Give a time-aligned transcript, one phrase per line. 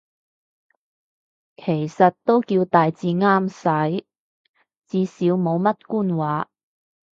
[1.57, 4.03] 其實都叫大致啱使，
[4.87, 6.49] 至少冇乜官話